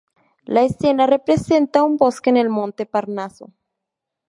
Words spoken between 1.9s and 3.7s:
bosque en el monte Parnaso.